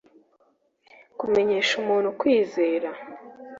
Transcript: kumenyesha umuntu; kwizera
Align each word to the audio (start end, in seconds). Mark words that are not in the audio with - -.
kumenyesha 1.19 1.73
umuntu; 1.81 2.09
kwizera 2.19 2.89